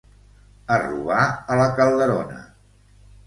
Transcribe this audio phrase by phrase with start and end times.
[0.75, 2.39] A robar, a la Calderona.